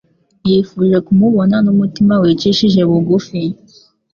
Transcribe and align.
Yifuje 0.49 0.97
kumubona 1.05 1.55
n'umutima 1.65 2.13
wicishije 2.21 2.81
bugufi 2.89 3.41